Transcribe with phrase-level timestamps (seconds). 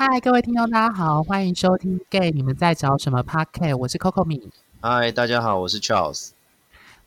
[0.00, 4.48] 嗨，各位听众，大家好，欢迎收听《Gay 你们在找什么 p o c a s t 我是 Coco 米。
[4.80, 6.30] 嗨，大家好，我是 Charles。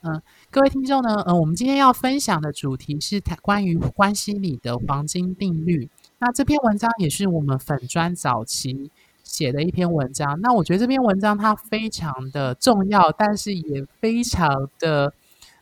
[0.02, 5.90] 嗯，各位听众呢，嗯，我们今天要分享的主题是谈关于关系里的黄金定律。
[6.20, 8.92] 那这篇文章也是我们粉砖早期
[9.24, 10.42] 写的一篇文章。
[10.42, 15.14] 那我觉得这篇文章它非常的重要，但是也非常的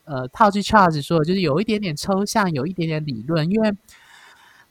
[0.06, 3.72] 呃，套句 Charles 说，就是有一点点抽象，有一点点理论，因为。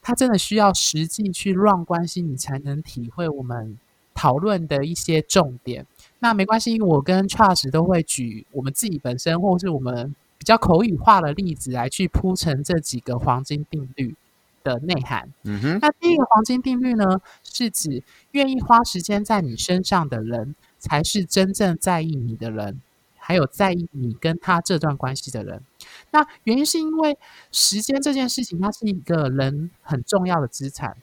[0.01, 3.77] 他真的需要实际去乱关系，你才能体会我们
[4.13, 5.85] 讨论的一些重点。
[6.19, 14.15] 那没关系，因为我跟 Charles 都会举我们自己本身或是我们比较口语化的例子来去铺陈这几个黄金定律
[14.63, 15.31] 的内涵。
[15.43, 15.79] 嗯哼。
[15.81, 22.81] 那第一个黄金定律呢，是指愿意花时间在你身上的人，才是真正在意你的人。
[23.29, 25.61] 还有在意你跟他这段关系的人，
[26.09, 27.15] 那原因是因为
[27.51, 30.97] 时间这件事情，它是一个人很重要的资产。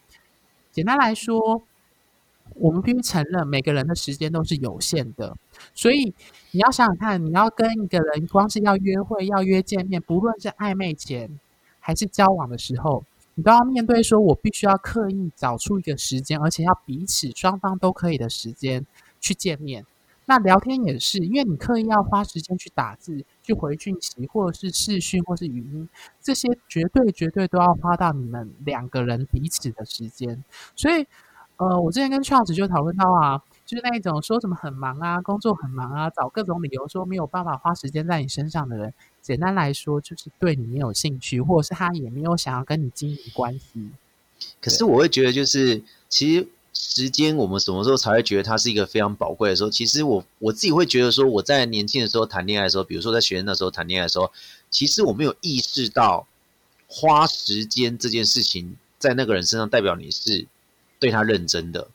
[0.72, 1.62] 简单来说，
[2.54, 5.36] 我们必须承认每个人的时间都是有限的，
[5.72, 6.12] 所以
[6.50, 11.30] 你要想想看，你要跟一个人光是要约会、要约见面，不论是暧昧前
[11.78, 13.04] 还是交往的时候，
[13.36, 18.84] 你都要面对说，我必须要刻意找出一个时间，而且要彼此双方都可以的时间
[19.20, 19.86] 去见面。
[20.28, 25.88] 那聊天也是，因为你刻意要花时间去打字、去回讯息，或者是视讯，或是语音，
[26.20, 30.42] 这些绝对绝对都要花到你们两个人彼此的时间。
[30.74, 31.06] 所以，
[31.58, 43.90] 呃，我之前跟 Charles 就讨论到啊，就是那一种说什么很忙啊，工作很忙啊，找各种理由说没有办法花时间在你身上的人，简单来说就是对你没有兴趣，或者是他也没有想要跟你经营关系。
[44.60, 46.48] 可是我会觉得，就是其实。
[46.78, 49.70] 时间，我们什么时候才会觉得它是一个非常宝贵的时候？
[49.70, 54.30] 其实我我自己会觉得说，我在年轻的时候谈恋爱的时候，比如说在学生的时候谈恋爱的时候，
[54.70, 56.26] 其实我没有意识到
[56.86, 60.46] 花时间这件事情在那个人身上代表你是
[61.00, 61.88] 对他认真的。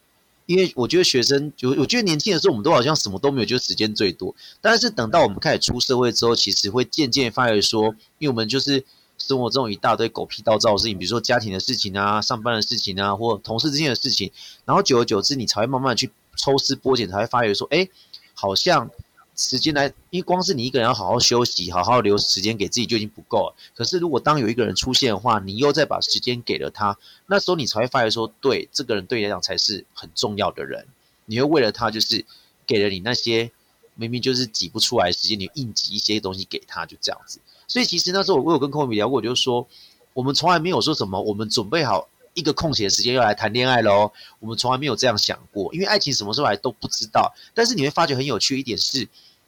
[0.48, 4.36] 因为我觉得学生，我我觉得年轻的时候我们都好像什么都没有，就时间最多。
[4.62, 8.84] 但是等到我们开始出社会之后，其实会渐渐发觉说，因为我们就是。
[9.28, 14.32] 生活中一大堆狗屁倒灶的事情，比如说家庭的事情啊、上班的事情啊，或同事之间的事情，
[14.66, 17.88] 然后久而久之，你才会慢慢去抽丝剥茧，才会发觉说，哎，
[18.34, 18.90] 好像
[19.36, 23.56] 时间来，因为光是你一个人要好好休息、好好留时间给自己就已经不够了。
[23.76, 30.88] 可是如果当有一个人出现的话，你又再把时间给了他，那时候你才会发觉说，对，这个人对你来讲才是很重要的人。
[31.26, 32.26] 你会为了他，就是
[32.68, 33.52] 给了你那些
[33.96, 37.40] 明明就是挤不出来时间，你硬挤一些东西给他，就这样子。
[37.72, 39.66] 所以其实那时候我有跟空米聊过，我就说
[40.12, 44.12] 我们从来没有说什么，我们准备好一个空闲的时间要来谈恋爱喽。
[44.42, 47.34] 我们从来没有这样想过，因为爱情什么时候来都不知道。
[47.54, 49.08] 但是你会发觉很有趣一点是，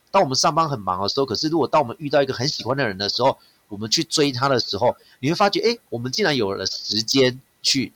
[0.09, 7.91] 当我们上班很忙的时候，可是如果当我们遇到一个很喜欢的人的时候，我们去追他的时候，你会发觉，哎，我们竟然有了时间去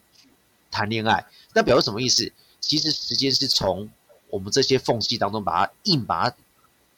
[0.70, 1.26] 谈恋爱。
[1.54, 2.30] 那表示什么意思？
[2.60, 3.90] 其实时间是从
[4.30, 6.36] 我们这些缝隙当中把它硬把它，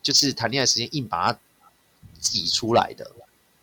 [0.01, 1.39] 就是谈恋爱时间硬把它。
[2.19, 3.11] 挤出来的，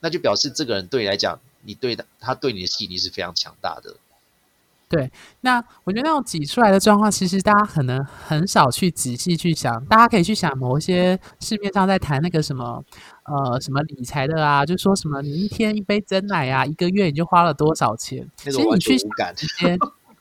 [0.00, 3.96] 那就表示这个人对你来讲，你对他他对你的吸引力是非常强大的。
[4.88, 9.84] 对，那我觉得那种挤出来的状况，其实大家可能很少去仔细去想。
[9.86, 12.84] 大家可以去想某一些市面上在谈那个什么
[13.24, 18.30] 呃什么理财的啊，就说什么你一天一杯真奶啊，一个月你就花了多少钱？
[18.36, 19.08] 其实你去想，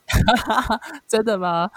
[1.06, 1.70] 真的吗？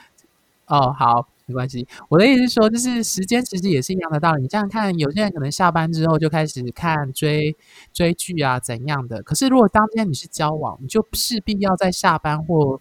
[0.68, 1.28] 哦，好。
[1.52, 4.40] 没关系，我的意思是说，就是时间其实也是一样的道理。
[4.40, 7.54] 你这样看，有些人可能下班之后就开始看追
[7.92, 9.22] 追剧啊，怎样的？
[9.22, 12.80] 可是如果当天你是交往，你就势必要在下班或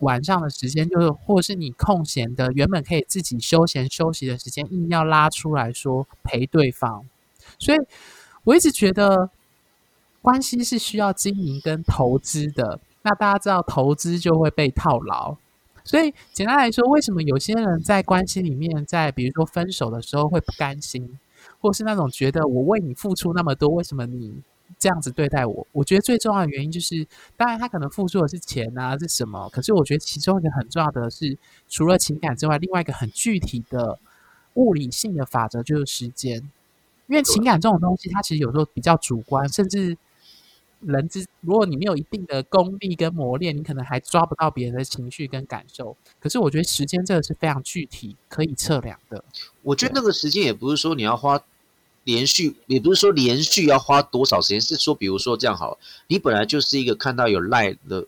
[0.00, 7.06] 晚上的时间，就是或是你空闲的原本可以自己休闲休息的时间，硬要拉出来说陪对方。
[7.60, 7.78] 所以
[8.42, 9.30] 我一直觉得
[10.20, 12.80] 关系是需要经营跟投资的。
[13.02, 15.36] 那大家知道，投资就会被套牢。
[15.84, 21.18] 所以简单来说，为什么有些人在关系里面，在比如说分手的时候会不甘心，
[21.60, 24.34] 或是那种觉得我为你付出那么多，为什么你
[24.78, 25.66] 这样子对待我？
[25.72, 27.06] 我觉得最重要的原因就是，
[27.36, 29.46] 当然他可能付出的是钱啊，是什么？
[29.50, 31.36] 可是我觉得其中一个很重要的是，
[31.68, 33.98] 除了情感之外，另外一个很具体的
[34.54, 36.36] 物理性的法则就是时间。
[37.08, 39.96] 因为情感这种东西，它其实有时候比较主观，甚至。
[40.86, 45.96] 人之，如果你没有一定的功力跟磨练，你可能还抓不到别人的情绪跟感受。
[46.20, 49.24] 可是我觉得时间这个是非常具体可以测量的。
[49.62, 51.42] 我觉得那个时间也不是说你要花
[52.04, 55.78] 连续，也不是说连续要花多少时间，是说比如说这样好了，
[56.08, 58.06] 你本来就是一个看到有赖的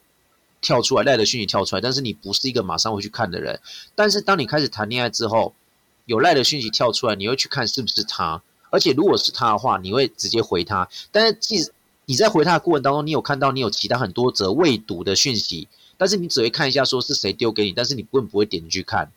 [0.61, 3.61] 跳出来，赖的讯息跳出来，但是你不是一个马上会去看的人。
[3.95, 5.55] 但是当你开始谈恋爱之后，
[6.05, 10.89] 有赖的讯息跳出来，你会去看是不是他，而且如果是他的话，你会直接回他。
[11.11, 11.73] 但是即使
[12.09, 15.67] 你在回他的过程当中，你有看到你有其他很多则未读的讯息，
[15.97, 19.11] 但是你只会看一下说是谁丢给你，但是你根本不会点进去看。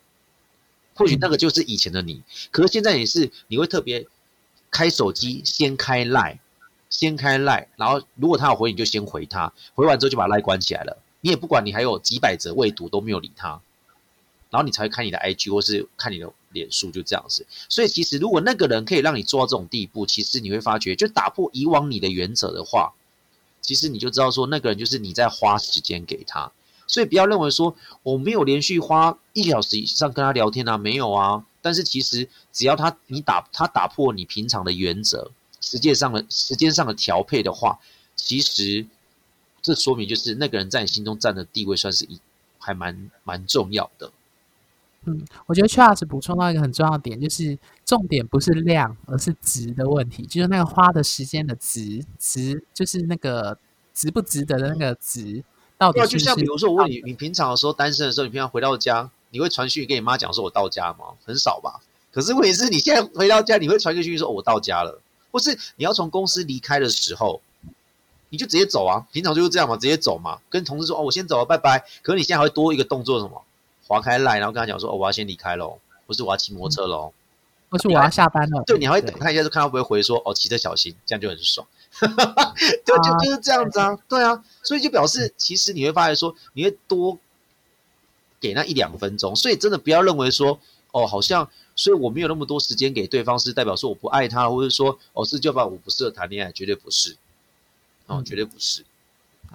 [0.94, 4.06] 或许那个就是以前的你，可是现在你是你会特别
[4.72, 6.40] 开手机先开赖，
[6.90, 13.60] 先开赖，然后如果他有回你就先回他，回完之后就把赖关起来了，你也不管你还有几百则未读都没有理他，
[14.50, 17.46] 然后你才会看你的 IG 或是看你的脸书就这样子。
[17.68, 22.92] 所以其实如果那个人可以让你做到这种地步，其实你会发觉就打破以往你的原则的话，
[23.60, 26.50] 其实你就知道说那个人就是你在花时间给他。
[26.86, 31.44] 所以不要认为说我没有连续花一小时以上跟他聊天啊，没有啊。
[31.62, 35.30] 但是其实只要他你打他打破你平常的原则，
[35.60, 37.78] 时间上的时间上的调配的话，
[38.16, 38.86] 其实
[39.62, 42.18] 这说明就是那个人在你心中占的地位算是一
[42.58, 44.10] 还蛮蛮重要的。
[45.06, 53.56] 嗯，我觉得 Charles 补充到一个很重要的点，就是重点不是量，而是值的问题，就是那个花的时间的值，值就是那个
[53.94, 55.42] 值不值得的那个值。
[55.94, 61.14] 对，就像比如说，我问你，你平常的时候单身的时候，你平常回到家，你会传讯跟你妈讲说“我到家”吗？
[61.24, 61.80] 很少吧。
[62.12, 65.00] 可是问题是你现在回到家，你会传个讯说“我到家了”，
[65.32, 67.40] 或是你要从公司离开的时候，
[68.28, 69.06] 你就直接走啊？
[69.10, 71.82] 平常就是这样嘛，直接走嘛，跟同事说“哦，我先走了，拜拜”。
[72.02, 73.42] 可是你现在还会多一个动作，什么？
[73.90, 77.12] 划开赖，然后跟他讲说“哦，我要先离开喽”，或是“我要骑摩托车喽”，
[77.68, 78.62] 或是“我要下班了”。
[78.64, 81.66] 对，你还会等他一下，就看他会不会回说“哦，骑车小心”，这样就很爽。
[81.98, 82.08] 对，
[83.02, 87.18] 就就是这样子啊，对啊，所以就表示其实你会发现说，你会多
[88.40, 90.60] 给那一两分钟，所以真的不要认为说，
[90.92, 97.16] 哦，好像所以我没有那么多时间给对方，是代表说我不爱他，或者说哦是就把我不适合谈恋爱，绝对不是，
[98.06, 98.84] 哦，绝对不是。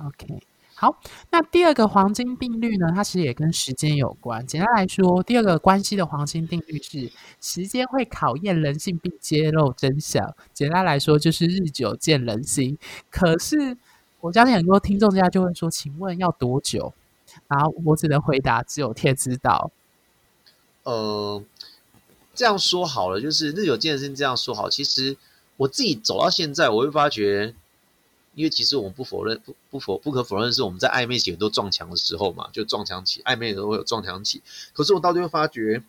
[0.06, 0.42] OK。
[0.78, 1.00] 好，
[1.32, 2.92] 那第二个黄金定律呢？
[2.94, 4.46] 它其实也跟时间有关。
[4.46, 10.36] 简单来说，第二个关系的黄金定律是：时间会考验人性并揭露真相。
[10.54, 12.78] 简单来说，就是日久见人心。
[13.10, 13.78] 可是，
[14.20, 16.94] 我相信很多听众家就会说：“请问要多久？”
[17.48, 19.72] 然后我只能回答：“只有天知道。”
[20.84, 21.42] 呃，
[22.34, 24.14] 这样说好了，就是日久见人心。
[24.14, 25.16] 这样说好，其实
[25.56, 27.56] 我自己走到现在，我会发觉。
[28.36, 34.42] 因为其实我们不否认，不不否不可否认是我们在暧昧期很多撞墙的时候嘛，就撞墙期，暧昧的时候会有撞墙期。
[34.74, 35.82] 可是我到最后发觉，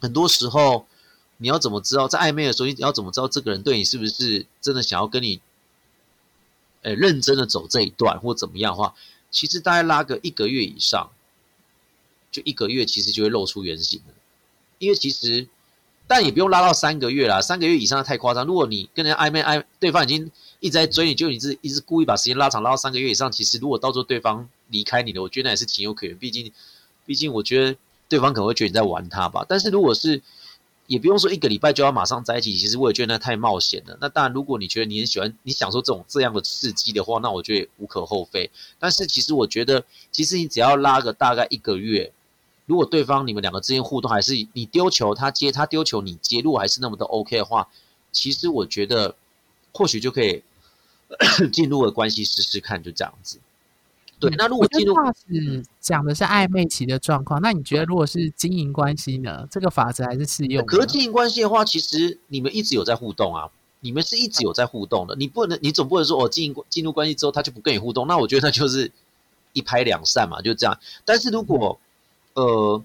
[0.00, 0.86] 很多时候
[1.38, 5.40] 你要怎么知道在暧昧的时候，你要怎么知道这个人对你是不是真的想要跟你，
[6.82, 8.94] 呃，认真的走这一段或怎么样的话，
[9.32, 11.10] 其实大概拉个一个月以上，
[12.30, 14.14] 就一个月其实就会露出原形了。
[14.78, 15.48] 因为其实，
[16.06, 18.46] 但也不用拉到三个月啦，三个月以上太夸张。
[18.46, 20.30] 如果你跟人家暧昧暧，对方已经。
[20.62, 23.32] 一直在追你，就你是一直故意把时间拉长，拉到三个月以上。
[23.32, 26.16] 其实如果到时候对方离开你了，我觉得那也是情有可原。
[26.16, 26.52] 毕竟，
[27.04, 27.76] 毕竟我觉得
[28.08, 29.44] 对方可能会觉得你在玩他吧。
[29.48, 30.22] 但是如果是，
[30.86, 33.98] 也不用说一个礼拜就要马上在一起，其实我也觉得那太冒险了。
[34.00, 38.48] 那当然，如果你觉得你很喜欢，你享受这种这样的刺激的话，那我觉得无可厚非。
[38.78, 42.12] 但是其实我觉得，其实你只要拉个大概一个月，
[42.66, 47.68] 如果对方你们两个之间互动还是你丢球他接，他丢球你接，如果还是那么的 OK 的话，
[48.12, 49.16] 其实我觉得
[49.72, 50.40] 或许就可以。
[51.52, 53.38] 进入了关系试试看，就这样子。
[54.18, 54.94] 对，那如果进入
[55.28, 59.44] 是讲的是暧昧期的状况，那你觉得如果是经营关系呢？
[59.50, 60.64] 这个法则还是适用？
[60.64, 63.50] 可是经营关系的话，其实你们一直有在互动啊，
[63.80, 65.16] 你们是一直有在互动的。
[65.16, 68.06] 你不能，你总不能说我经营进入关系之后，他就不跟你互动。
[68.06, 68.92] 那我觉得那就是
[69.54, 70.78] 一拍两散嘛，就这样。
[71.04, 71.80] 但是如果
[72.34, 72.80] 呃，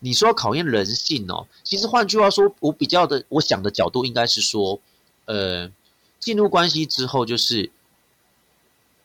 [0.00, 4.78] 你说考验人性哦，其实换句话说，我比较的，我想的角度应该是说，
[5.24, 5.70] 呃。
[6.22, 7.72] 进入关系之后，就是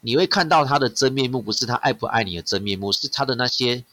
[0.01, 3.83] 你会看到他的真面目，不是他爱不爱你的真面目，是他的那些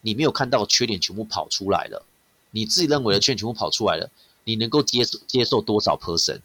[0.00, 2.04] 你没有看到的缺点全部跑出来了。
[2.50, 4.10] 你自己认为的缺点全部跑出来了，
[4.42, 6.40] 你能够接受接受多少 person？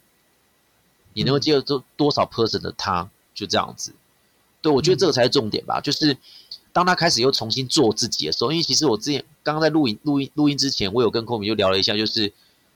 [1.13, 3.09] 你能够接受多多少 person 的他？
[3.33, 3.91] 就这样子。
[4.61, 5.81] 对，我觉得这个才是重点吧。
[5.81, 6.15] 就是
[6.71, 12.31] 当他开始又重新做自己的时候，因为其实我之前刚刚在录音录音录音之前，我有跟寇敏就聊了一下，就是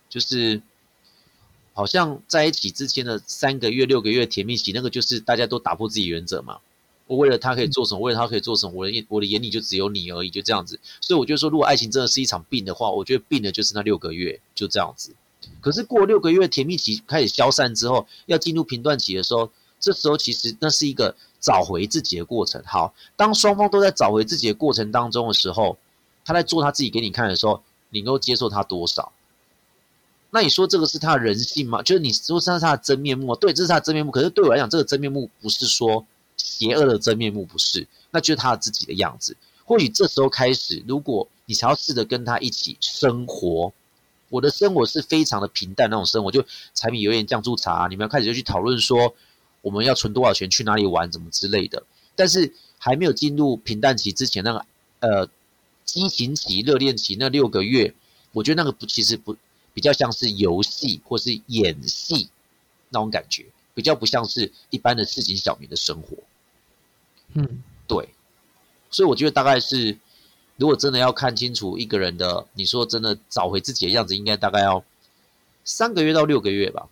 [0.09, 0.59] 就是。
[1.75, 6.59] 好像在一起之前的三个月、六个月甜蜜期，那个就是大家都打破自己原则嘛。
[7.05, 10.79] 我为了他可以做什么，为了他可以做什么，我的眼我的眼里就只有你而已，就这样子。
[11.01, 15.13] 所以我就说，如果爱情真的是一场病的话，我觉得病的就是那六个月，就这样子。
[15.59, 19.51] 可是过六个月甜蜜期开始消散之后，要进入平断期的时候，
[19.81, 22.63] 这时候其实那是一个找回自己的过程。
[22.65, 25.77] 好，当双方都在找回自己的过程当中的时候，
[26.23, 29.11] 他在做他自己给你看的时候，你能够接受他多少？
[30.35, 31.81] 那你说这个是他的人性吗？
[31.81, 34.11] 就是你说这是他的真面目，对，这是他真面目。
[34.11, 39.37] 可是对我来讲，这个真面目不是说邪恶的真面目，不是，那就是他自己的样子。
[39.63, 43.71] 或许这时候开始，如果你想要试着跟他一起生活，
[44.27, 49.15] 我的生活是非常的平淡那种生活，就柴米油盐酱醋茶，你们要开始就去讨论说，
[49.61, 51.81] 我们要存多少钱，去哪里玩，怎么之类的。
[52.13, 54.65] 但是还没有进入平淡期之前，那个
[54.99, 55.29] 呃
[55.85, 57.93] 激情期、热恋期那六个月，
[58.33, 59.37] 我觉得那个不其实不
[59.75, 62.29] 比较像是游戏或是演戏
[62.89, 66.17] 那种感觉，比较不像是一般的市井小民的生活。
[67.33, 68.09] 嗯，对，
[68.89, 69.97] 所以我觉得大概是，
[70.55, 74.83] 如果真的要看清楚一个人的，你说真的找回自己的样子，应该大概要
[75.65, 76.87] 三个月到六个月吧。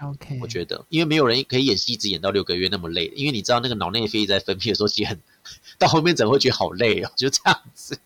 [0.00, 5.20] OK，我觉得，因为没有人可以演戏一直演到六个月那么累，因为你知道那个脑内啡在分泌的时候，其实很
[5.78, 7.98] 到后面怎么会觉得好累哦，就这样子。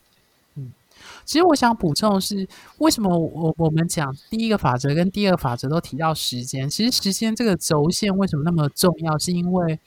[1.26, 6.70] 其实我想补充的是，为什么我我们讲第一个法则跟第二个法则都提到时间？
[6.70, 9.18] 其实时间这个轴线为什么那么重要？
[9.18, 9.78] 是因为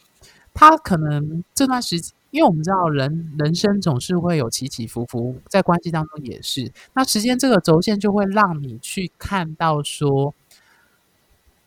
[0.53, 1.95] 它可能这段时，
[2.31, 6.71] 因为我们知道人人生总是会有起起伏伏，在关系当中也是。
[6.93, 10.35] 那时间这个轴线就会让你去看到说，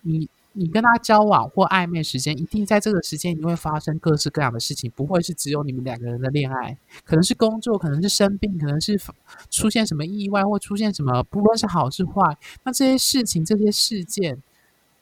[0.03, 9.01] 你你跟他交往或暧昧时间，一定在这个时间你会发生各式各样的事情，不会是只有你们两个人的恋爱，可能是工作，可能是生病，可能是
[9.51, 14.43] 出现什么意外或出现什么，不论是好是坏，那这些事情、这些事件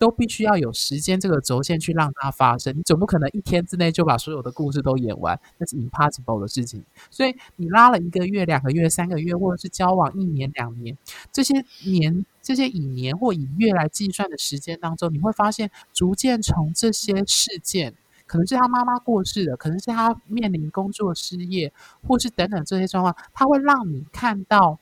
[0.01, 2.75] 都必须要有时间这个轴线去让它发生。
[2.75, 6.83] 你总不可能一天之内就把所有的故事都演完，那是 impossible 的事情。
[7.11, 10.97] 所以你拉了一个月、两个月、三个月，或者是交往一年、两年，
[11.31, 17.95] 这些年、这些以年或以月来计算的时间当中，你会发现，逐渐从这些事件。
[18.27, 21.73] 可能是他妈妈过世了，可能是他面临工作失业，
[22.07, 24.79] 或是等等这些状况，他会让你看到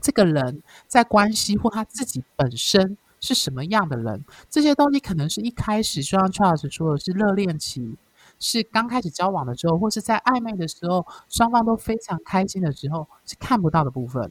[0.00, 4.24] 这个人在关系或他自己本身是什么样的人。
[4.48, 7.96] 这些东西可能是一开始，就像 Charles 说的是热恋期，
[8.38, 14.30] 是刚开始交往的时候，或是在暧昧的时候，双方都非常开心的时候，是看不到的部分。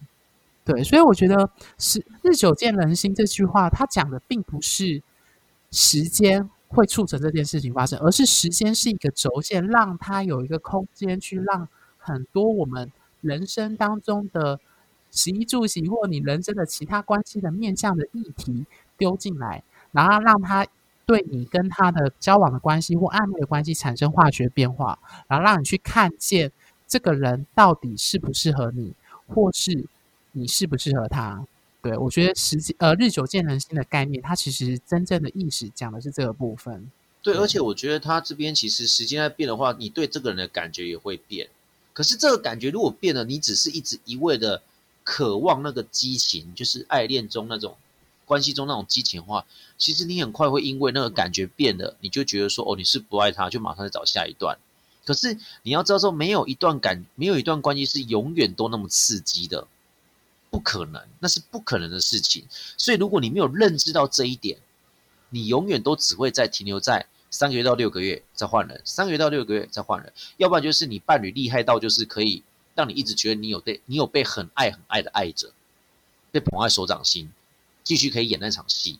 [0.63, 5.01] 对，所以我觉得是“日久见人心”这句话，它讲的并不是
[5.71, 6.49] 时间。
[6.67, 14.59] 会促成这件事情发生，而是时间是一个轴线，让它有一个空间去让很多我们人生当中的
[15.15, 18.65] 食衣住行，或你人生的其他关系的面向的议题
[18.97, 20.67] 丢进来，然后让他
[21.05, 26.51] 对你跟他的交往的关系或暧昧的关系产生化学变化，然后让你去看见
[26.87, 28.93] 这个人到底适不适合你，
[29.27, 29.87] 或是
[30.33, 31.45] 你适不适合他。
[31.81, 36.91] 对，我觉得时间呃日久见人心的概念，它其实真正的意识讲的是这个部分。
[37.21, 41.47] 对，而且我觉得他这边其实时间在变的话，你对这个人的感觉也会变。
[41.93, 44.61] 可是这个感觉如果变了，你只是一直一味的
[45.05, 47.77] 渴望那个激情，就是爱恋中那种
[48.25, 49.45] 关系中那种激情的话，
[49.77, 54.57] 其实你很快会因为那个感觉变了，你就觉得说哦你是不爱他，就马上再找下一段。
[55.05, 59.65] 可是你要知道说，没有一段感，没有一段关系是永远都那么刺激的。
[60.51, 62.45] 不可能，那是不可能的事情。
[62.77, 64.57] 所以，如果你没有认知到这一点，
[65.29, 72.41] 你永远都只会在停留在三个月到六个月再换人，三个月到六个月再换人，要不然就是你伴侣厉害到就是可以
[72.75, 75.51] 让你一直觉得你有被你有被很爱很爱的爱着，
[76.31, 77.31] 被捧在手掌心，
[77.83, 78.99] 继续可以演那场戏，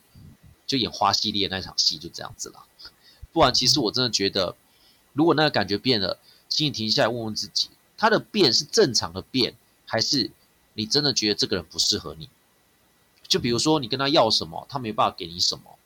[0.66, 2.66] 就演花系列那场戏就这样子了。
[3.32, 4.56] 不然，其实我真的觉得，
[5.14, 6.18] 如果那个感觉变了，
[6.48, 9.56] 请你停下来问问自己，他的变是正常的变，
[9.86, 10.32] 还是？
[10.78, 12.30] 你真的觉得这个人不适合你？
[13.28, 15.78] 就比如说你跟他要什么，他没办法给你什么，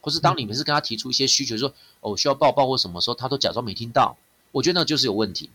[0.00, 4.16] 或是当你每次跟他提出一些需求，说哦需要抱抱或什么时候，他都假装没听到，
[4.50, 5.50] 我觉得那就是有问题。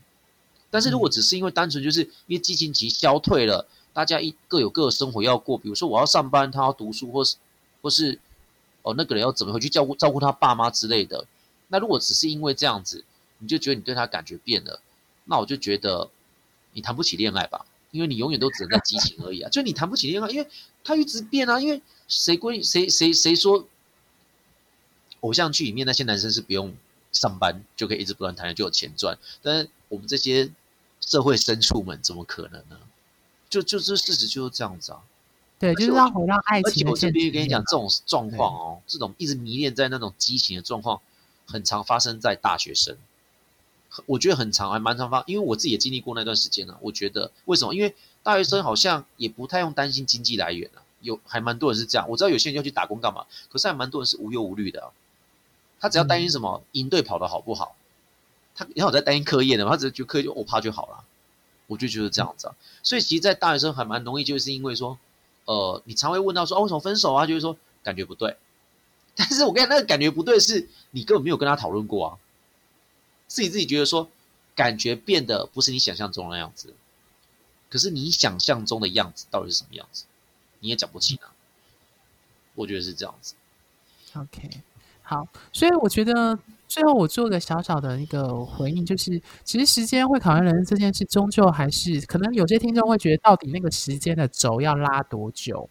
[0.70, 7.36] 但是如果只是因为单纯就是因为激情期消退了，大家一各有各的生活要过，比如说我要上班，他要读书，或是
[7.82, 8.18] 或是
[8.82, 11.26] 哦那个人要怎么回去照顾照顾他爸妈之类的，
[11.68, 13.04] 那如果只是因为这样子，
[13.38, 14.80] 你就觉得你对他感觉变了，
[15.24, 16.10] 那我就觉得
[16.72, 17.64] 你谈不起恋爱吧。
[17.90, 19.48] 因为你永远都只能在激情而已啊！
[19.48, 20.46] 就你谈不起恋爱，因为
[20.84, 21.58] 他一直变啊。
[21.58, 23.66] 因为谁规谁谁谁说
[25.20, 26.74] 偶像剧里面那些男生是不用
[27.12, 29.18] 上班就可以一直不断谈恋爱就有钱赚？
[29.40, 30.50] 但是我们这些
[31.00, 32.78] 社会深处们怎么可能呢？
[33.48, 35.00] 就就是事实就是这样子啊。
[35.58, 36.70] 对，就是要回到爱情。
[36.70, 41.00] 而且我这边跟你讲，这种状况哦，这种一直迷恋在那种激情的状况，
[41.46, 42.96] 很常发生在大学生。
[44.06, 46.76] 我觉得很长，还蛮长发，因为我自己也经历过那段时间呢。
[46.80, 47.74] 我觉得为什么？
[47.74, 52.06] 因为大学生好像也不太用担心经济来源啊，有还蛮多人是这样。
[52.08, 54.90] 我知道有些人要去打工干嘛，可是还蛮多人是无忧无虑的啊。
[55.80, 57.74] 他只要担心什么营队跑得好不好，
[58.58, 61.04] 他然后在担心课业的嘛，他只是就课业就我怕就好了。
[61.68, 62.56] 我就觉得这样子啊。
[62.82, 64.98] 所以其实，在大学生还蛮容易，就是因为说，
[65.44, 67.24] 呃，你常会问到说，哦，为什么分手啊？
[67.26, 68.36] 就是说感觉不对。
[69.14, 72.18] 但是我跟你，那个感觉不对，是你根本没有跟他讨论过啊。
[73.28, 74.10] 是你自己觉得说，
[74.56, 76.74] 感觉变得不是你想象中的样子，
[77.68, 80.04] 可是你想象中的样子到底是什么样子，
[80.60, 81.30] 你也讲不清啊。
[82.54, 83.34] 我觉得是这样子。
[84.14, 84.48] OK，
[85.02, 86.38] 好，所以我觉得
[86.68, 95.68] 最后我做个小小的一个回应，就是其实时间会考验人这件事，终究还是可能有些听众会觉得，到底那个时间的轴要拉多久？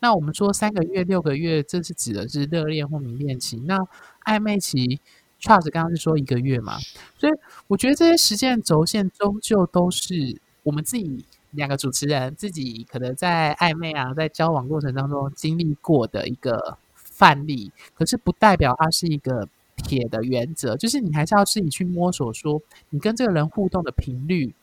[0.00, 3.58] 那我们说三个月、六个月，这是指的是热恋或迷恋期。
[3.66, 3.78] 那
[4.24, 5.00] 暧昧期
[5.40, 6.78] ，Charles 刚刚是说一个月嘛？
[7.18, 7.32] 所以
[7.68, 16.78] 我觉得这些时间轴线终究都是我们自己两个主持人自己可能在暧昧啊，在交往过程当中经历过的一个。
[17.18, 24.54] 范例，可是不代表它是一个铁的原则，就是你还是要自己去摸索，说你跟这个人互动的频率，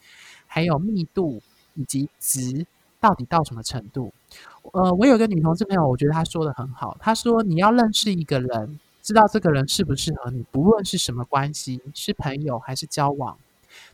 [0.48, 1.42] 还有密度
[1.76, 2.66] 以及值
[3.00, 4.14] 到底到什么程度。
[4.72, 13.38] 呃，我有个女同志朋友，我觉得她说的很好，她说你要认识一个人，知道这个人适不适合你，不论是什么关系，是朋友还是交往，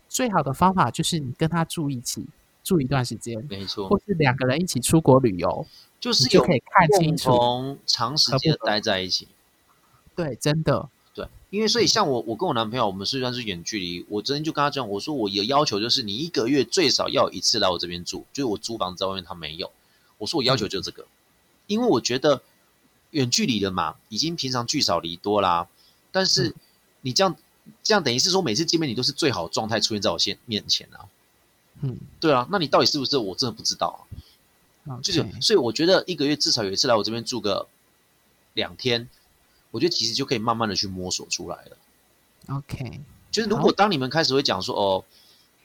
[0.07, 2.25] 最好的方法就是你跟他住一起，
[2.63, 5.65] 住一段时间，没错，或是两个人一起出国旅游。
[5.99, 9.27] 就是就可以看清楚，长时间待在一起。
[10.15, 10.87] 对，真的对，
[11.49, 19.71] 因为所以像我，我跟我男朋友，我们虽然是远距离，我昨天就跟他讲，我说我有要求，就是你一个月最少要一次来我这边住，就是我租房子在外面，他没有。
[20.19, 21.07] 我说我要求就这个，
[21.65, 22.41] 因为我觉得
[23.11, 25.67] 远距离的嘛，已经平常聚少离多啦。
[26.11, 26.53] 但是
[27.01, 27.35] 你这样
[27.83, 31.07] 这样等于是说，每次见面你都是最好的状态出现在我现面前啊。
[31.81, 33.17] 嗯，对啊，那你到底是不是？
[33.17, 34.05] 我真的不知道
[34.85, 34.99] 啊。
[35.01, 37.67] 就是，所以我觉得一个月至少有一次来我这边住个
[38.53, 39.07] 两天，
[39.71, 41.77] 我觉得其实就可以慢慢的去摸索出来了。
[42.47, 42.99] OK，
[43.31, 45.05] 就是如果当你们开始会讲说，哦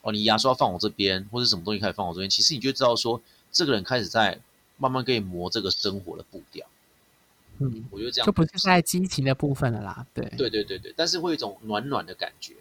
[0.02, 3.20] 哦，你牙刷放我这边，或者什么东西开始放我这边，其实你就知道说，
[3.50, 4.38] 这个人开始在
[4.76, 6.66] 慢慢可以磨这个生活的步调。
[7.58, 10.06] 嗯，我觉得这样就不是在激情的部分了啦。
[10.12, 12.54] 对，对对对对，但是会有一种暖暖的感觉。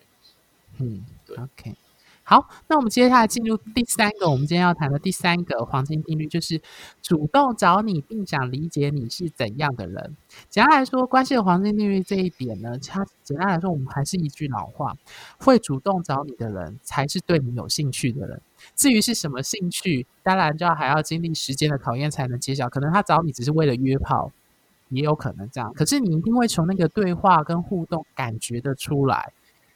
[0.78, 1.76] 嗯，对，OK。
[2.26, 6.62] 好，那我们接下来进入第三个，我们今天要谈的第三个黄金定律，就是
[7.02, 10.16] 主动找你，并想理解你是怎样的人。
[10.50, 14.96] 简单来说，关系的黄金定律这一点呢，它简单来说，我们还是一句老话：
[15.38, 18.42] 会主动找你的人，才是对你有兴趣的人。
[18.74, 22.70] 至于是什么兴趣，当然就要还要经历时间的考验才能揭晓。
[22.70, 24.32] 可能他找你只是为了约炮，
[24.88, 25.74] 也有可能这样。
[25.74, 29.34] 可是你一定会从那个对话跟互动感觉得出来。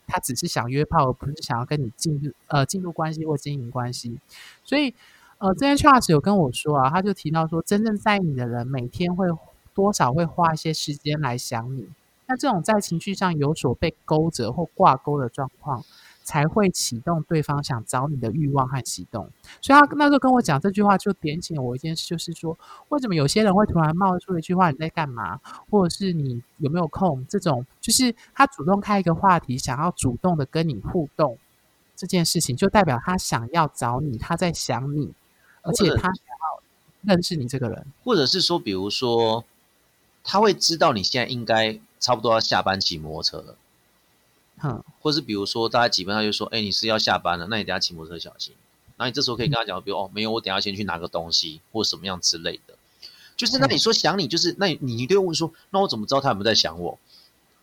[0.07, 4.19] 他只是想约炮，而不是想要跟你进入呃进入关系或经营关系。
[4.63, 4.95] 所以，
[5.37, 9.27] 呃，之前 Charles 有跟我说啊，他就提到说，真正在意你的人，每天会
[9.73, 11.87] 多少会花一些时间来想你。
[12.25, 15.83] 那这种在情绪上有所被勾着或挂钩的状况。
[16.27, 19.29] 才会启动对方想找你的欲望和启动，
[19.61, 22.59] 所以他那时候跟我讲这句话，就点醒我一件事，就是说，
[22.89, 27.25] 为什么有些人会突然冒出一句话，你在干嘛，或者是你有没有空？
[27.29, 31.37] 这种就是他主动开一个话题，想要主动的跟你互动，
[31.95, 35.13] 这件事情就代表他想要找你，他在想你，
[35.61, 36.61] 而且他想要
[37.03, 39.45] 认识你这个人，或者是说，比如说，
[40.25, 43.55] 他会知道你现在应该差不多要下班骑摩托车了。
[44.63, 48.55] 嗯，或是比如说，大家几分他就说，哎，你是要下班了，那你等下骑摩托车小心。
[48.97, 52.73] 那你这时候可以跟他讲，比如哦，没有，我等下先去拿个东西，或什么样之类的。
[53.35, 56.97] 就是那你说想你，就是那你你就问说，那我怎么知道他有没有在想我？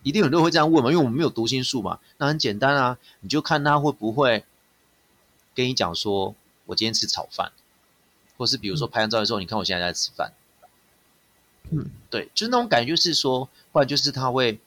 [0.03, 1.99] 一定很多人会这样问嘛，因为我们没有读心术嘛。
[2.17, 4.45] 那很简单啊，你就看他会不会
[5.53, 6.33] 跟你讲说，
[6.67, 7.51] 我今天吃炒饭，
[8.37, 10.31] 或是比如说拍完照的时候，你看我现在在吃饭。
[11.71, 14.57] 嗯，对，就是那种感觉，就是说，不然就是他会。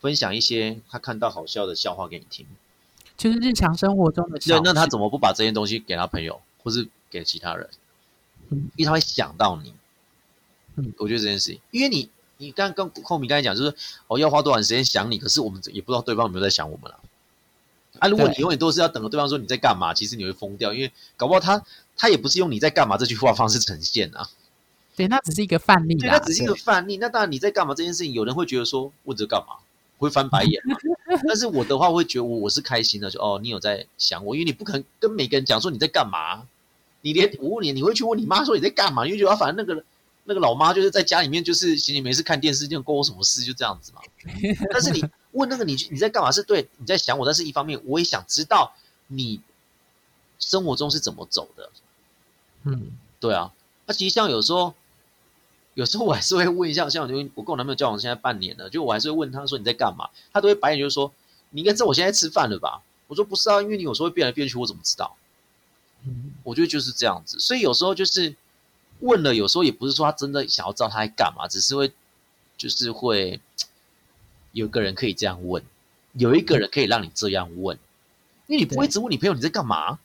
[0.00, 2.46] 分享一些他看到好笑的笑话给你听，
[3.16, 4.38] 就是日常生活中的。
[4.38, 7.68] 对，那他怎么不把这些东西给他朋友，或是给其他人？
[8.50, 9.74] 嗯，因为他会想到你。
[10.76, 13.74] 嗯，我觉得这件事情，因为你，你刚刚寇明刚才讲，就是
[14.06, 17.00] 哦，要花多长时间想你，可是我们也不知道对方有没有在想我们了。
[17.98, 21.60] 啊，如果你永远都是要等着对方说你在干嘛，其实你会疯掉，因为搞不好他
[21.96, 24.30] 他也不是用你在干嘛这句话方式呈现啊。
[24.94, 25.96] 对，那只是一个范例。
[25.96, 26.96] 对，那只是一个范例。
[26.98, 29.56] 那当然你在干嘛这件事情，有人会觉得说问这干嘛？
[29.98, 30.62] 会翻白眼，
[31.26, 36.46] 但是我的话会觉得我我是开心的，就哦，你有在想我，因为你不可能跟每个人讲说你在干嘛，
[37.02, 39.04] 你连我问你，你会去问你妈说你在干嘛？
[39.04, 39.84] 因为觉得反正那个
[40.24, 44.00] 那个老妈就是在家里面就是闲闲没事看电视，就关我什么事就这样子嘛。
[44.72, 48.72] 但是你问那个你你在干嘛是对你在想我，但是一方面我也想知道
[49.08, 49.40] 你
[50.38, 51.70] 生活中是怎么走的。
[52.64, 53.52] 嗯，对啊，
[53.86, 54.74] 那其实像有时候。
[55.78, 61.12] 有时候我还是会问一下，像我我跟我男朋友交往现在半年了，就我还是会问他说你在干嘛，他都会白眼，就是说
[61.50, 62.82] 你应该知道我现在吃饭了吧？
[63.06, 65.14] 我说不是啊，因为你有时候会变来变去，我怎么知道？
[66.42, 68.34] 我觉得就是这样子，所以有时候就是
[68.98, 71.92] 问了，有时候也不是说他真的想要知道他在干嘛，只是会
[72.56, 73.38] 就是会
[74.50, 75.62] 有个人可以这样问，
[76.14, 77.78] 有一个人可以让你这样问，
[78.48, 80.00] 因为你不会只问你朋友你在干嘛。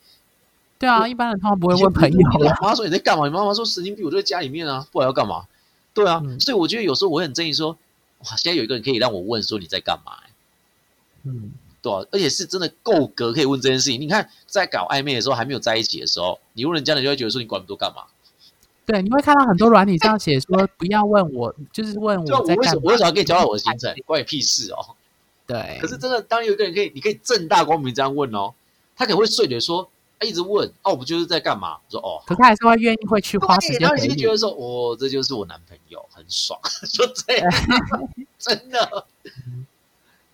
[0.78, 2.30] 对啊，一般人他们不会问朋友。
[2.38, 3.26] 我妈说你在干嘛？
[3.26, 5.48] 你妈妈说神经病，我就在家里面啊，不然要干嘛？
[5.94, 7.78] 对啊，所以我觉得有时候我很正义说，
[8.20, 10.30] 哇，现在有一个人可以让我问说你在干嘛、欸
[11.26, 11.52] 嗯，
[11.82, 14.00] 对啊、而且是真的够格可以问这件事情。
[14.00, 18.04] 你看，在搞暧昧的时候还没有在一起的时候，你问人家，人就会觉得说你管那么多干嘛？
[18.86, 22.92] 对，你会看到很多软体上写说不要问我，就是问我在干嘛我为什么我。
[22.92, 23.96] 为什么要跟你交代我的行程？
[24.06, 24.96] 关你屁事哦！
[25.48, 28.54] 对，可是真的，当有一个人可以，你可以正大光明这样问哦，
[28.98, 29.90] 他可能会顺着说，
[30.24, 31.76] 他一直问，哦，我不就是在干嘛？
[31.76, 34.14] 我说哦，可他还是会愿意会去花时对然后间回你。
[34.14, 36.58] 你就觉得说，哦，这就是我男朋友，很爽，
[36.90, 37.52] 就这样，
[38.40, 39.06] 真的，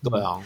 [0.03, 0.39] 对啊，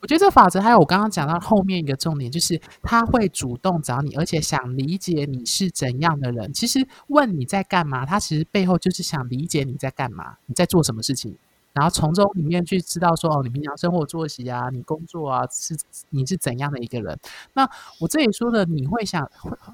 [0.00, 6.52] 我觉得这法则还有我刚刚讲到后面一个重点，就是他会主动找你，而且想理解你是怎样的人。
[6.52, 11.36] 其实问你在干嘛，他其实背后就是想理解你在干嘛，你在做什么事情，
[11.76, 15.76] 然后从中里面去知道说哦，你平常生活作息啊，你工作啊是
[16.08, 17.18] 你是怎样的一个人。
[17.52, 17.68] 那
[18.00, 19.30] 我这里说的，你会想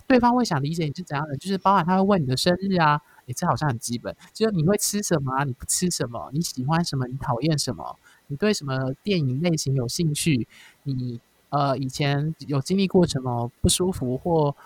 [0.09, 7.97] 对方会想理解你是怎样的，就是包含他会问你的生日啊，诶，这好像很基本，就是你会吃什么啊，你不吃什么，你喜欢什么，你讨厌什么。
[8.27, 10.49] 你对什么电影类型有兴趣？
[10.83, 14.57] 你呃以前有经历过什么不舒服或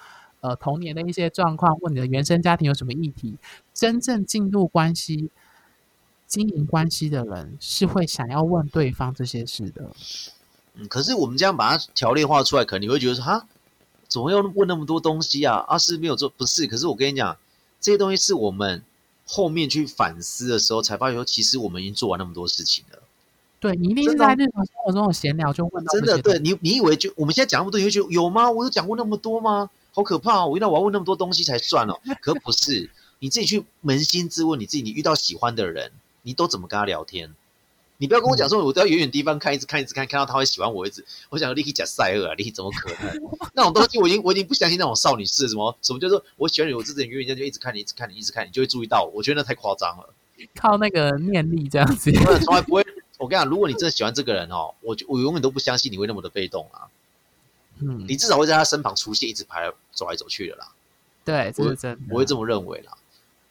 [0.40, 3.36] 呃童年的一些状况，或你的原生家庭有什么议题？
[3.74, 5.30] 真正进入关系、
[6.26, 9.90] 经营关系的人是会想要问对方这些事的。
[10.74, 13.46] 嗯，可是我们这样把它条列化出来，可能你会觉得说，哈，
[14.08, 15.64] 怎么要问那么多东西啊？
[15.68, 16.66] 啊，是没有做，不是？
[16.66, 17.36] 可是我跟你讲，
[17.80, 18.82] 这些东西是我们
[19.24, 22.98] 后面去反思的时候才发现，说其实我们已经做完那么多事情了。
[23.58, 28.50] 对你一定是在日常生活中有闲聊就问到真的，对你，你以为就我们现在讲那么多，你会觉得有吗？
[28.50, 29.70] 我有讲过那么多吗？
[29.92, 30.48] 好可怕、哦！
[30.48, 31.98] 我原来我要问那么多东西才算哦。
[32.20, 35.90] 可不是，你自己去扪心自问，你自己，你遇到喜欢的人，
[36.26, 37.32] 你都怎么跟他聊天？
[37.98, 43.22] 你不要跟我讲说，我都要远远地方看，一直看，一直看，看到他会喜欢我，一直我想立刻讲塞尔啊，立刻怎么可能？
[43.54, 49.12] 那种东西我已经我已经不相信那种少女式什么什么叫做我喜欢你，我这人远远就一直看你，一直看你，一直看你，就会注意到我。
[49.18, 50.12] 我觉得那太夸张了。
[50.56, 52.10] 靠那个念力这样子。
[52.26, 52.84] 我从来不会。
[53.18, 56.84] 我跟你讲，如果你真的喜欢这个人哦，我就我永远都不相信你会那么的被动啊。
[57.78, 60.68] 嗯，你至少会在他身旁出现，一直排走来走去的啦。
[61.24, 61.98] 对，这我是真的。
[62.10, 62.92] 我会这么认为啦，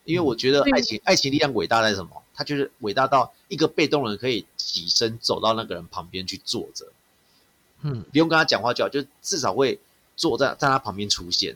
[0.05, 2.23] 因为我觉得爱情爱情力量伟大在什么？
[2.33, 6.85] 它就是伟大到一个被动人可以起身走到那个人旁边去坐着，
[7.81, 9.79] 嗯，不用跟他讲话就好，就至少会
[10.15, 11.55] 坐在在他旁边出现。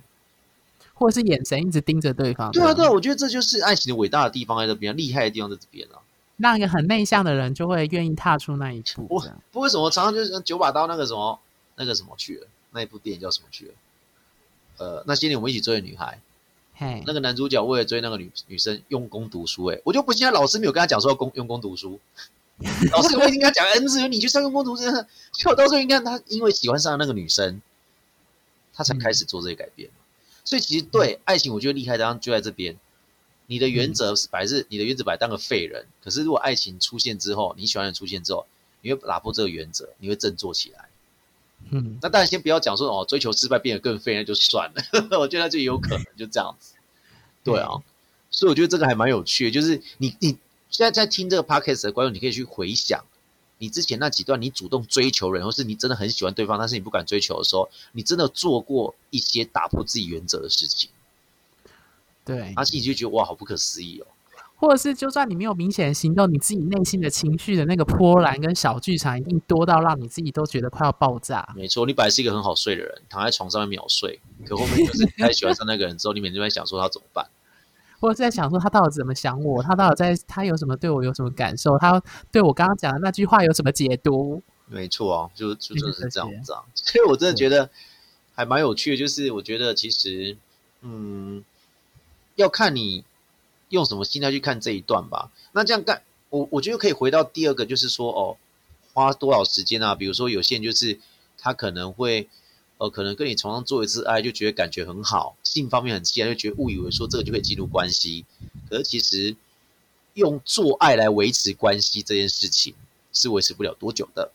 [0.93, 2.51] 或者是眼神一直盯着对方。
[2.51, 5.99] 对啊，对啊，我觉得这就是爱情的伟大的地方在这边，厉害的地方在这边啊。
[6.38, 9.07] 让一个很内向的人就会愿意踏出那一步。
[9.09, 11.38] 我不为什么常常就是九把刀那个什么
[11.75, 13.73] 那个什么去了，那一部电影叫什么去了？
[14.77, 16.19] 呃，那些年我们一起追的女孩，
[16.79, 21.99] 嘿，那个男主角为了追那个女女生用功读书、欸，哎，我就不信他老师没有跟他讲说要功用功读书。
[22.93, 24.83] 老师我已经跟他讲 N 次，你就是要用功读书。
[25.33, 27.61] 结果到最后，应该他因为喜欢上那个女生，
[28.73, 29.89] 他才开始做这些改变。
[30.45, 32.77] 所以其实对爱情，我觉得厉害的地方就在这边。
[33.47, 38.45] 你的原则是摆是你的原则摆当个废人，可是如果爱情出现之后，你喜欢的人出现之后，
[38.81, 40.88] 你会打破这个原则，你会振作起来。
[41.71, 44.84] 嗯，那当然先不要讲说哦，追求失败变得更废，那就算了。
[45.19, 46.73] 我觉得那就有可能就这样子。
[47.43, 47.69] 对啊，
[48.32, 50.38] 所以我觉得这个还蛮有趣的，就是你你
[50.69, 53.03] 现在在听这个 podcast 的观众，你可以去回想
[53.60, 60.89] 你之前那几段你主动追求人，或是你真的很喜欢对方，但是你不敢追求的时候，你真的做过一些打破自己原则的事情，
[62.25, 64.08] 对，而且你就觉得哇，好不可思议哦。
[64.59, 71.47] 或者是就算你没有明显的行动，你自己内心的情绪的那个波澜跟小剧场，一定多到让你自己都觉得快要爆炸。
[71.55, 77.25] 没错，你本来是一个很好睡的人，躺在床上面秒睡，可后面就是 开始喜欢上那个人之后，你每天都在想说他怎么办。
[78.01, 84.41] 或者是在想说他到底怎么想我，他到底在他有什么对我有什么感受，他对我刚刚讲的那句话有什么解读？
[84.67, 87.69] 没错啊，就就真的是这样就是子啊， 所以我真的觉得
[88.35, 88.97] 还蛮有趣的。
[88.97, 90.37] 就是我觉得其实，
[90.81, 91.43] 嗯，
[92.35, 93.03] 要看你
[93.69, 95.32] 用什么心态去看这一段吧。
[95.53, 98.38] 那这样干，我我觉得可以回到第二个，就是说哦，
[98.93, 99.95] 花多少时间啊？
[99.95, 100.99] 比如说有些人就是
[101.38, 102.27] 他可能会。
[102.79, 108.23] 呃，可能跟你床上做一次爱，就觉得感觉很好，性方面很自然，就觉得误以为说这个就可以进入关系。
[108.69, 109.36] 可是其实
[110.13, 112.73] 用做爱来维持关系这件事情
[113.12, 114.32] 是维持不了多久的。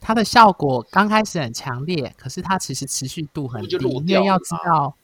[0.00, 4.96] 它的效果刚开始很强烈，可是它其实持续度很低，因为要知道，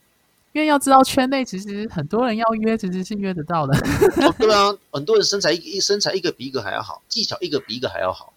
[0.52, 3.76] 因为要知道圈内其实很多人要约，其实是约得到的。
[4.26, 8.32] 哦，对啊，很多人身材一一身材一个比一个还要好，技巧一个比一个还要好。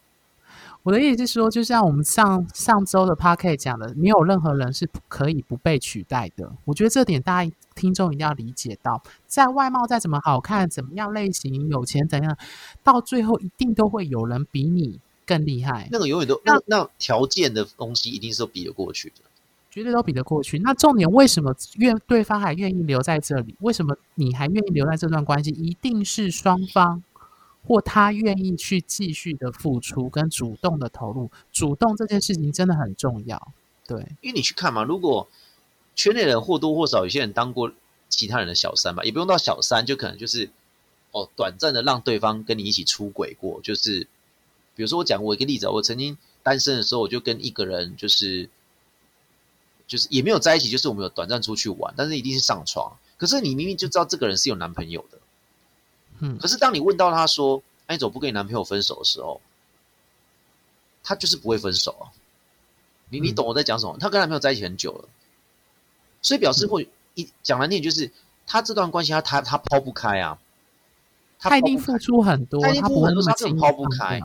[0.83, 6.51] 我的意思是说，就像我们上上周的 p a r k e 讲的，没有任何人是可以不被取代的。
[6.65, 12.37] 我觉得这点大家听众一定要理解到，在外貌再怎么好看，怎么样类型，有钱怎样，
[12.83, 19.15] 到最后一定都会有人比你更厉害，那个永远都那那条件的东西一定是都比得过去的。
[19.73, 20.59] 绝对都比得过去。
[20.59, 23.55] 那重点为什么愿对方还愿意留在这里？
[23.61, 25.49] 为什么你还愿意留在这段关系？
[25.49, 27.01] 一定是双方
[27.65, 33.51] 或他愿意去继续的付出跟主动的投入，主动这件事情真的很重要。
[33.87, 35.27] 对，因为你去看嘛，如果
[35.95, 37.71] 圈内人或多或少有些人当过
[38.09, 40.51] 其他人的小三吧，也不用到小三，就可能就是
[41.13, 43.59] 哦，短暂的让对方跟你一起出轨过。
[43.63, 44.01] 就是
[44.75, 48.47] 比如说我讲过一个例子，我曾经单身的时候，我就跟一个人就是
[49.93, 52.97] 就是也没有在一起，就是我们有短暂出去玩，但是一定是上床。
[53.15, 55.19] 可是你明明就知道这个人是有男朋友的。
[56.17, 59.39] 嗯，可是当你问到他说：“哎，你怎么不跟你男朋友分手？”的时候，
[61.03, 62.09] 他就是不会分手啊。
[63.09, 63.95] 你你懂我在讲什么？
[63.99, 65.07] 他跟男朋友在一起很久了，
[66.23, 66.81] 所以表示或
[67.13, 68.11] 一讲难听就是
[68.47, 70.39] 他这段关系他他他抛不开啊。
[71.37, 74.19] 他一定付出很多，他一定付出很多，他根本抛不开。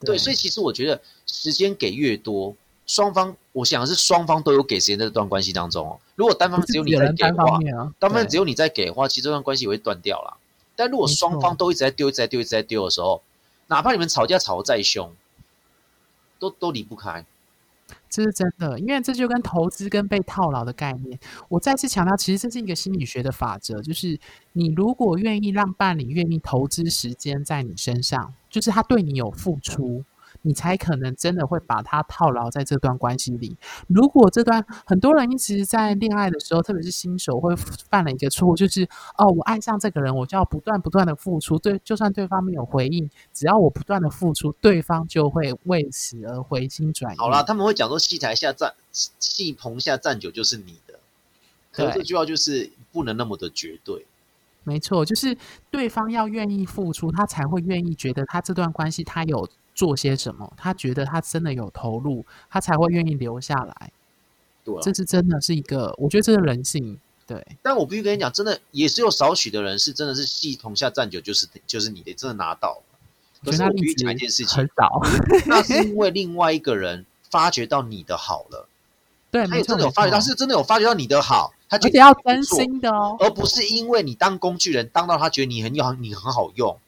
[0.00, 2.56] 对，所以其实我觉得时间给越多，
[2.86, 5.98] 双方我想是双方都有给时间在这段关系当中哦。
[6.14, 7.58] 如果单方只有你在给的话，
[7.98, 10.36] 单方只有你在给的话，其实这段关系也会断掉了。
[10.76, 13.22] 但如果双方都一直在丢、一直在丢、一直在丢的时候，
[13.66, 15.10] 哪怕你们吵架吵得再凶，
[16.38, 17.24] 都都离不开。
[18.08, 21.18] 这是真的，因为这就跟投资跟被套牢的概念。
[21.48, 24.18] 我再次强调，其实这是一个心理学的法则，就是
[24.52, 30.04] 你如果愿意让伴侣愿意投资时间在你身上，就是他对你有付出。
[30.46, 33.56] 你才可能真的会把他套牢在这段关系里。
[33.88, 37.52] 如果这段很多人一直在恋爱的时候，特别是新手，会
[37.90, 41.58] 犯了一个错误，就是哦，我爱上这个人，我就要不断不断的付出。
[41.58, 47.18] 对，就算对方没有回应，只要我不断的付出，对方就会为此而回心转意。
[47.18, 50.94] 好了，他们会讲说，戏台下站，戏棚下站久就是你的。
[51.72, 54.06] 可是这句话就是不能那么的绝对。
[54.62, 55.36] 没错，就是
[55.72, 59.48] 对方要愿意付出，他才会愿意觉得他这段关系他有。
[59.76, 60.52] 做些什么？
[60.56, 63.92] 他觉得他真的有投入，他才会愿意留下来。
[64.64, 66.98] 对，这是真的是一个，我觉得这是人性。
[67.26, 72.80] 对，但我必须跟你讲，真的也是有少许的人是真的是系统下站久，就是就是你得真的拿到。
[73.44, 75.00] 可是我必须讲一件事情，很少，
[75.46, 78.68] 那 是因为另外一个人发觉到你的好了。
[79.30, 86.78] 对，他也真的有发觉，他是真的有发觉到你的好，他觉得要真心的哦，而不是因为你当工具人当到他觉得你很有你很好用，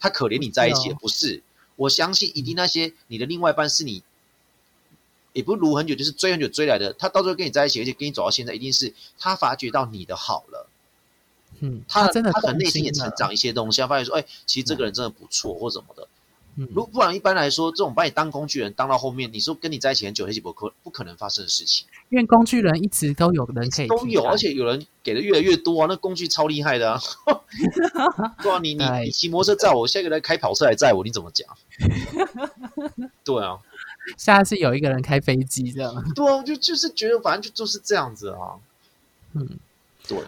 [0.00, 1.42] 他可怜你在一起，不是。
[1.78, 4.02] 我相信一定那些你的另外一半是你，
[5.32, 6.92] 也不如很久，就是追很久追来的。
[6.92, 10.68] 他到最后跟你在一起，而且跟你走到现在，一定是他发觉到你的好了。
[11.60, 16.08] 嗯，他真的，他可能内心也成长一些东西，他发现说，哎，其实这个人真的不错，或什么的。
[16.74, 21.86] 如不然，一般来说，这种把你当工具人当到后面，你说跟你在一起很久，那是不可不可能发生的事情。
[22.08, 27.00] 因为工具人一直都有人可以都有，而且有人给的越来越多啊，那工具超厉害的啊。
[28.42, 31.48] 对啊，你你你骑摩托车载我，下一个人开跑车来载我，你怎么讲？
[33.22, 33.58] 对啊，
[34.16, 35.94] 下次有一个人开飞机这样。
[36.14, 38.58] 对啊，就就是觉得反正就就是这样子啊。
[39.34, 39.58] 嗯。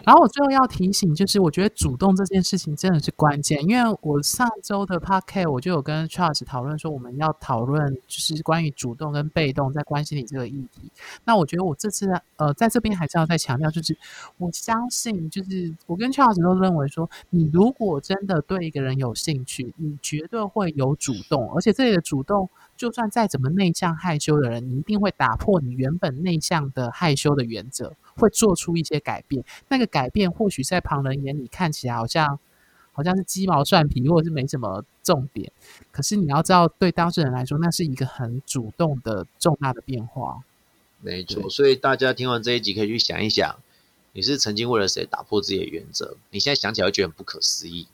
[0.03, 10.91] 然后我最后要提醒，就是我觉得主动这件事情真的是关键，因为我上周的 p o c a s t 我就有跟 Charles 讨论说，我们要讨论就是关于主动跟被动在关系里这个议题。
[11.23, 13.97] 那我觉得我这次呃在这边还是要再强调，就是
[14.37, 22.49] 我相信，就是我跟 Charles 都认为说，你如果真的对一个人有兴趣，你绝对会有主动，而且这里的主动。
[22.77, 29.43] 就算再怎么内向害羞的人，你一定会打破你原本内向的害羞的原则，会做出一些改变。
[29.67, 32.39] 那个改变或许在旁人眼里看起来好像
[32.93, 35.51] 好像是鸡毛蒜皮，或者是没什么重点。
[35.91, 40.43] 可是你要知道，对当事人来说，那是一个很主动的重大的变化。
[41.01, 43.57] 没错，所以大家听完这一集，可以去想一想，
[44.13, 46.15] 你是曾经为了谁打破自己的原则？
[46.29, 47.87] 你现在想起来会觉得很不可思议。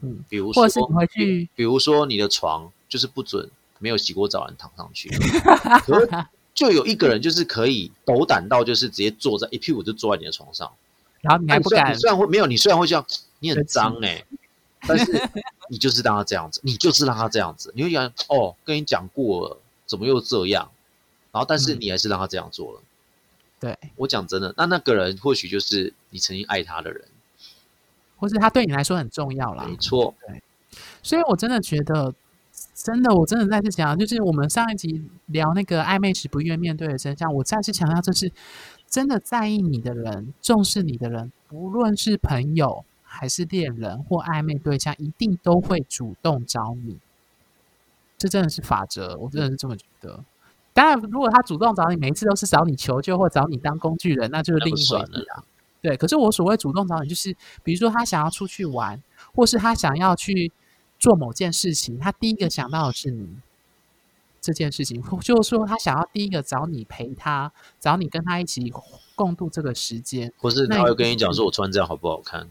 [0.00, 3.50] 嗯，比如说，或是你会去，比如说你的床就是不准。
[3.78, 5.10] 没有洗过澡，人躺上去，
[6.54, 10.70] 就有一个人就是可以斗胆到，就是直接坐在一屁股就坐在你的床上，
[11.22, 13.04] 然后你还不敢，虽然会没有，你虽然会这样，
[13.38, 14.22] 你很脏哎，
[14.86, 15.30] 但是
[15.70, 20.70] 你就是让他这样子，你就是让他这样子，你会想哦，跟你讲过了，怎么又这样？
[21.32, 22.80] 然后但是你还是让他这样做了。
[23.58, 27.02] 对我讲真的，那那个人或许就是你曾经爱他的人，
[28.18, 29.64] 或是他对你来说很重要啦。
[29.66, 30.42] 没错，对，
[31.02, 32.14] 所以我真的觉得。
[32.74, 38.32] 真的，我真的再次强调，就是我们上一集聊那个暧昧时不愿面对的真相，我再次强调，这是
[38.88, 46.98] 真的在意你的人、重视你的人，不论是朋友还是恋人或暧昧对象，一定都会主动找你。
[48.16, 50.24] 这真的是法则，我真的是这么觉得。
[50.72, 55.44] 当然，如果他主动找你，每一次都是找你求救或找你当工具人，那就是另一回事了。
[55.82, 59.00] 对，可是我所谓主动找你，就是比如说他想要出去玩，
[59.34, 60.50] 或是他想要去。
[61.02, 63.28] 做某件事情，他第一个想到的是你
[64.40, 68.72] 这件事情，就是说他想要第一个找你陪他，找你跟他一起
[69.16, 72.48] 共度这个时间，不是他会跟你讲说：“我穿这样好不好看？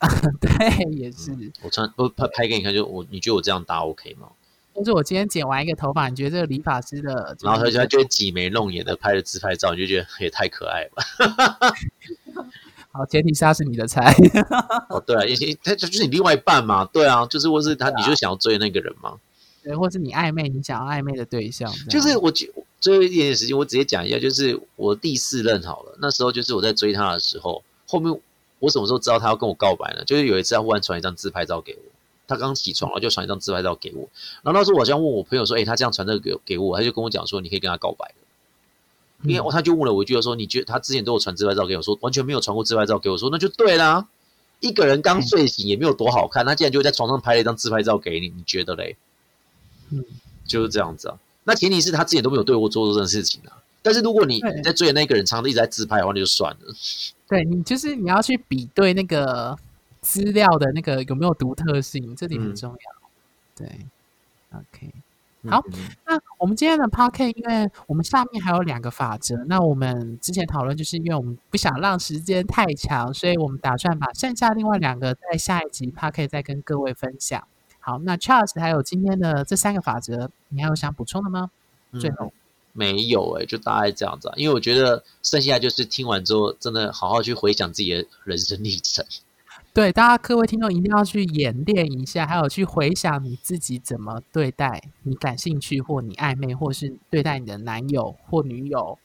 [0.38, 0.50] ”对，
[0.92, 1.32] 也是。
[1.62, 4.28] 我穿我拍拍给你看，就我你觉得我这样搭 OK 吗？
[4.74, 10.92] 就是我今天剪完一个头发，你觉得这个理发师的，然后他就他就会挤眉弄眼的拍了自拍照，你就觉得也太可爱了。
[12.98, 14.12] 好，前提是他是你的菜。
[14.90, 19.14] 哦，对啊，也他就是你另外一半嘛，对啊，就是或是他，你就想要追那个人嘛，
[19.62, 28.12] 对，或是你暧昧，你想要暧昧的对象，就是我最最后一点点时间，我直接讲一下，就是我第四任好了，那时候就是我在追他的时候，后面
[28.58, 30.02] 我什么时候知道他要跟我告白呢？
[30.04, 31.82] 就是有一次他忽然传一张自拍照给我，
[32.26, 34.08] 他刚起床了就传一张自拍照给我，
[34.42, 38.12] 然后那时候我好像问我朋友说，哎，他这样传这个给给我，他就跟我讲说，你可以跟他告白
[39.22, 44.06] 因为他就问了我一句说，你觉得他之前都有传自拍照给我，说完全没有传过自拍照给我，说那就对啦。
[44.60, 48.96] 一个人刚睡醒也没有多好看，他竟然就在床上拍了一张自拍照给你，你觉得嘞？
[49.90, 50.04] 嗯，
[50.44, 51.18] 就是这样子啊。
[51.44, 53.62] 那前提是他之前都没有对我做过这件事情啊。
[53.82, 56.74] 但是如果你你在追的那个人常常一直在自拍的话，那就算了。
[57.28, 59.56] 对你就是你要去比对那个
[60.00, 62.78] 资料的那个有没有独特性，这点很重要。
[63.54, 63.68] 对
[64.52, 64.92] ，OK。
[65.48, 65.62] 好，
[66.04, 77.46] 那我们今天的 p o c a s t 因为我们下面还有两个法则，那我们之前讨论就是因为我们不想让时间太长，所以我们打算把剩下另外两个在下一集 p o c a s t 再跟各位分享。
[77.78, 81.50] 好，那 Charles 还有今天的这三个法则，你还有想补充的吗？
[82.00, 82.32] 最后
[82.72, 89.04] 没有哎，就大概这样子，啊因为我觉得剩下就是听完之后，真的好好去回想自己的人生历程。
[89.78, 98.98] 对，大家各位听众一定要去演练一下，还有去回想你自己怎么对待你感兴趣或你暧昧，或是对待你的男友或女友。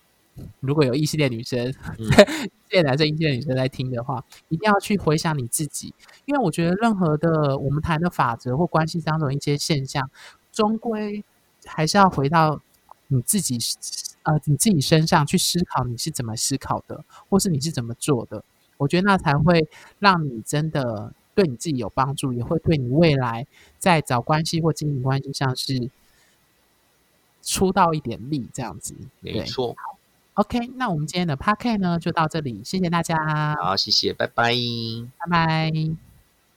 [0.62, 2.26] 如果有异性恋女生、异性
[2.72, 5.94] 恋男生、异性恋女生在听的话，一定要去回想你自己，
[6.26, 10.10] 因为我觉得任何的我们谈的法则或关系当中一些现象，
[10.52, 11.24] 终归
[11.66, 12.60] 还是要回到
[13.10, 13.60] 你自己
[14.24, 18.44] 呃你自己身上去思考你是怎么思考的，或是你是怎么做的。
[18.78, 19.68] 我觉得那才会
[20.00, 23.46] 让你真的对你自己有帮助，也会对你未来
[23.80, 25.90] 在找关系或经营关系上是
[27.42, 28.96] 出到一点力，这样子。
[29.20, 29.76] 没错。
[30.36, 33.56] OK，那我们今天的 p a r k 呢就到这里，谢谢大家。
[33.62, 34.54] 好，谢谢，拜拜，
[35.20, 36.13] 拜拜。